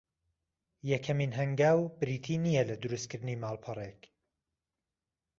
یەکەمین 0.91 1.31
هەنگاو 1.39 1.79
بریتی 1.99 2.37
نییە 2.45 2.63
لە 2.69 2.75
درووست 2.81 3.07
کردنی 3.11 3.39
ماڵپەڕێک 3.43 4.01